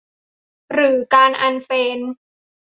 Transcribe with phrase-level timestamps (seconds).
[0.73, 2.13] หรือการอันเฟรนด์